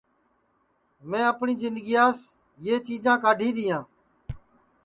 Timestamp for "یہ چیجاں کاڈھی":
2.65-3.49